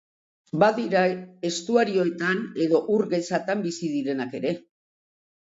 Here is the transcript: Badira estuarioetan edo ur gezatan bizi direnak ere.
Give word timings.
Badira 0.61 1.03
estuarioetan 1.49 2.41
edo 2.67 2.81
ur 2.95 3.07
gezatan 3.13 3.63
bizi 3.69 3.93
direnak 3.99 4.37
ere. 4.43 4.57